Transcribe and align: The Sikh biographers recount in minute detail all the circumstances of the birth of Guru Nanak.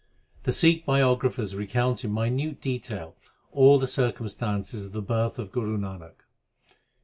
The 0.45 0.51
Sikh 0.51 0.83
biographers 0.83 1.55
recount 1.55 2.03
in 2.03 2.11
minute 2.11 2.59
detail 2.59 3.15
all 3.51 3.77
the 3.77 3.85
circumstances 3.85 4.83
of 4.83 4.93
the 4.93 5.01
birth 5.03 5.37
of 5.37 5.51
Guru 5.51 5.77
Nanak. 5.77 6.23